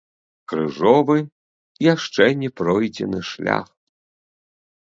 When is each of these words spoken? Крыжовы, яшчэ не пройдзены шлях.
Крыжовы, 0.51 1.17
яшчэ 1.93 2.23
не 2.41 2.49
пройдзены 2.61 3.19
шлях. 3.35 3.67